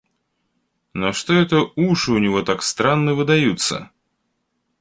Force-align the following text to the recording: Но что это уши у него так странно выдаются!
Но 0.95 1.11
что 1.13 1.31
это 1.35 1.59
уши 1.75 2.11
у 2.11 2.17
него 2.17 2.41
так 2.41 2.63
странно 2.63 3.13
выдаются! 3.13 3.91